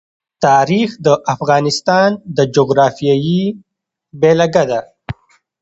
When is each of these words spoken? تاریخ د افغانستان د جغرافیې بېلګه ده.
تاریخ 0.45 0.89
د 1.05 1.07
افغانستان 1.33 2.09
د 2.37 2.39
جغرافیې 2.55 3.37
بېلګه 4.19 4.63
ده. 4.69 4.81